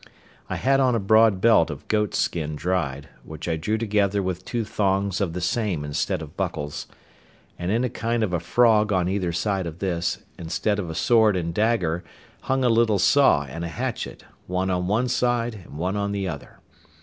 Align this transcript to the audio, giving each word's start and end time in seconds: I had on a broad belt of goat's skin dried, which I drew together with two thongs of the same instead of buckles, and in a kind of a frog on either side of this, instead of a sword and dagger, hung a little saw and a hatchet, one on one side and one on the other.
I 0.49 0.55
had 0.55 0.79
on 0.79 0.95
a 0.95 0.99
broad 0.99 1.39
belt 1.41 1.69
of 1.69 1.87
goat's 1.87 2.17
skin 2.17 2.55
dried, 2.55 3.07
which 3.23 3.47
I 3.47 3.55
drew 3.55 3.77
together 3.77 4.23
with 4.23 4.43
two 4.45 4.65
thongs 4.65 5.21
of 5.21 5.33
the 5.33 5.41
same 5.41 5.85
instead 5.85 6.23
of 6.23 6.35
buckles, 6.35 6.87
and 7.59 7.69
in 7.69 7.83
a 7.83 7.87
kind 7.91 8.23
of 8.23 8.33
a 8.33 8.39
frog 8.39 8.91
on 8.91 9.07
either 9.07 9.31
side 9.31 9.67
of 9.67 9.77
this, 9.77 10.17
instead 10.39 10.79
of 10.79 10.89
a 10.89 10.95
sword 10.95 11.35
and 11.37 11.53
dagger, 11.53 12.03
hung 12.41 12.63
a 12.63 12.67
little 12.69 12.97
saw 12.97 13.43
and 13.43 13.63
a 13.63 13.67
hatchet, 13.67 14.23
one 14.47 14.71
on 14.71 14.87
one 14.87 15.07
side 15.07 15.53
and 15.65 15.77
one 15.77 15.95
on 15.95 16.13
the 16.13 16.27
other. 16.27 16.57